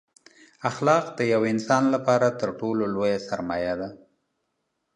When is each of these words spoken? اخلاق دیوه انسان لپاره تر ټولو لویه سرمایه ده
اخلاق 0.69 1.05
دیوه 1.17 1.47
انسان 1.53 1.83
لپاره 1.95 2.27
تر 2.39 2.49
ټولو 2.59 2.83
لویه 2.93 3.19
سرمایه 3.29 3.73
ده 3.79 3.89